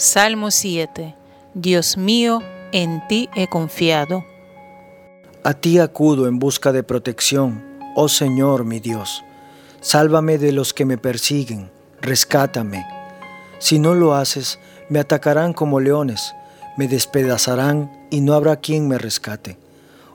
[0.00, 1.14] Salmo 7.
[1.52, 4.24] Dios mío, en ti he confiado.
[5.44, 7.62] A ti acudo en busca de protección,
[7.96, 9.22] oh Señor mi Dios.
[9.82, 11.70] Sálvame de los que me persiguen,
[12.00, 12.86] rescátame.
[13.58, 14.58] Si no lo haces,
[14.88, 16.34] me atacarán como leones,
[16.78, 19.58] me despedazarán y no habrá quien me rescate.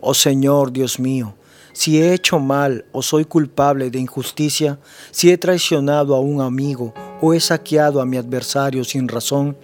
[0.00, 1.34] Oh Señor Dios mío,
[1.72, 4.78] si he hecho mal o soy culpable de injusticia,
[5.10, 9.56] si he traicionado a un amigo o he saqueado a mi adversario sin razón,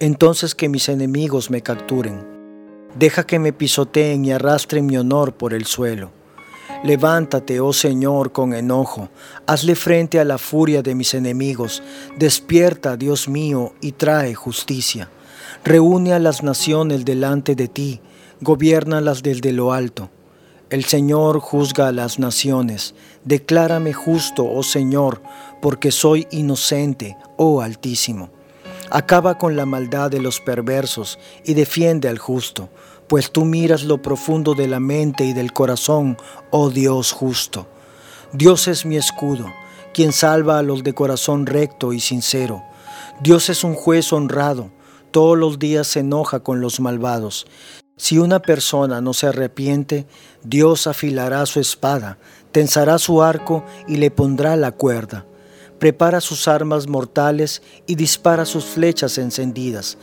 [0.00, 2.26] entonces que mis enemigos me capturen.
[2.98, 6.10] Deja que me pisoteen y arrastren mi honor por el suelo.
[6.82, 9.08] Levántate, oh Señor, con enojo,
[9.46, 11.82] hazle frente a la furia de mis enemigos,
[12.18, 15.08] despierta, Dios mío, y trae justicia.
[15.64, 18.00] Reúne a las naciones delante de ti,
[18.40, 20.10] gobiernalas desde lo alto.
[20.68, 22.96] El Señor juzga a las naciones.
[23.24, 25.22] Declárame justo, oh Señor,
[25.62, 28.30] porque soy inocente, oh Altísimo.
[28.90, 32.68] Acaba con la maldad de los perversos y defiende al justo,
[33.06, 36.16] pues tú miras lo profundo de la mente y del corazón,
[36.50, 37.68] oh Dios justo.
[38.32, 39.46] Dios es mi escudo,
[39.94, 42.64] quien salva a los de corazón recto y sincero.
[43.20, 44.70] Dios es un juez honrado,
[45.12, 47.46] todos los días se enoja con los malvados.
[47.98, 50.06] Si una persona no se arrepiente,
[50.44, 52.18] Dios afilará su espada,
[52.52, 55.24] tensará su arco y le pondrá la cuerda.
[55.78, 59.96] Prepara sus armas mortales y dispara sus flechas encendidas.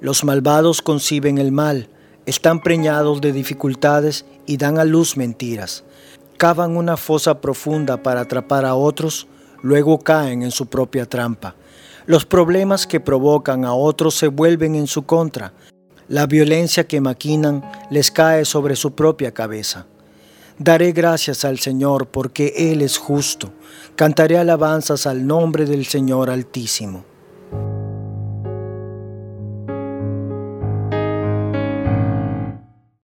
[0.00, 1.88] Los malvados conciben el mal,
[2.26, 5.84] están preñados de dificultades y dan a luz mentiras.
[6.38, 9.28] Cavan una fosa profunda para atrapar a otros,
[9.62, 11.54] luego caen en su propia trampa.
[12.06, 15.52] Los problemas que provocan a otros se vuelven en su contra
[16.08, 19.86] la violencia que maquinan les cae sobre su propia cabeza.
[20.58, 23.52] Daré gracias al Señor porque Él es justo.
[23.94, 27.04] Cantaré alabanzas al nombre del Señor Altísimo.